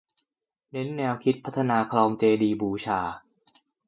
[0.71, 2.99] เน้นแนวคิดพัฒนาคลองเจดีย์บูชา